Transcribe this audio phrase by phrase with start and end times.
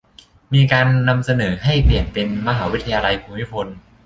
[0.53, 0.87] มีการ
[1.25, 3.67] เสนอให้เปลี่ยนเป็น "มหาวิทยาลัยภูมิพล"